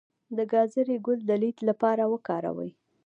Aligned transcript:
د 0.37 0.39
ګازرې 0.51 0.97
ګل 1.05 1.19
د 1.29 1.31
لید 1.41 1.57
لپاره 1.69 2.03
وکاروئ 2.13 2.71